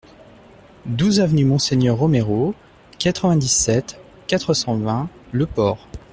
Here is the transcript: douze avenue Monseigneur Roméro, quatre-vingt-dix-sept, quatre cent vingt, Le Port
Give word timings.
douze 0.87 1.19
avenue 1.19 1.45
Monseigneur 1.45 1.95
Roméro, 1.95 2.55
quatre-vingt-dix-sept, 2.97 3.99
quatre 4.25 4.55
cent 4.55 4.75
vingt, 4.79 5.09
Le 5.31 5.45
Port 5.45 5.87